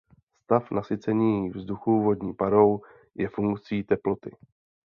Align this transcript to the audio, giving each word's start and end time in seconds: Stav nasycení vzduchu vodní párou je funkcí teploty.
Stav 0.43 0.69
nasycení 0.71 1.49
vzduchu 1.49 2.03
vodní 2.03 2.33
párou 2.33 2.81
je 3.15 3.29
funkcí 3.29 3.83
teploty. 3.83 4.31